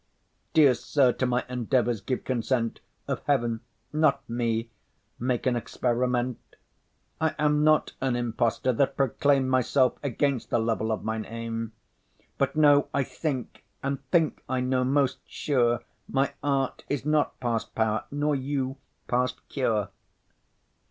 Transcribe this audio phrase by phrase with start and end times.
[0.55, 3.59] Dear sir, to my endeavours give consent; Of heaven,
[3.93, 4.71] not me,
[5.19, 6.39] make an experiment.
[7.19, 11.73] I am not an impostor, that proclaim Myself against the level of mine aim,
[12.39, 17.75] But know I think, and think I know most sure, My art is not past
[17.75, 18.77] power nor you
[19.07, 19.89] past cure.